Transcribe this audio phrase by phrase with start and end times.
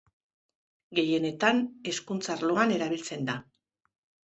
[0.99, 1.61] Gehienetan,
[1.93, 3.39] hezkuntza arloan erabiltzen da.